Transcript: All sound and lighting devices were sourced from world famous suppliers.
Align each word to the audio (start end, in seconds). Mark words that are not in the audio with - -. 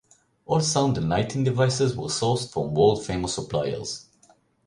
All 0.47 0.61
sound 0.61 0.97
and 0.97 1.09
lighting 1.09 1.43
devices 1.43 1.95
were 1.95 2.07
sourced 2.07 2.51
from 2.51 2.73
world 2.73 3.05
famous 3.05 3.35
suppliers. 3.35 4.07